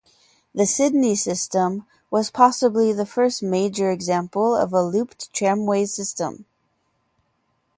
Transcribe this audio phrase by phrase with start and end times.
[0.55, 6.47] The Sydney system was possibly the first major example of a looped tramway system.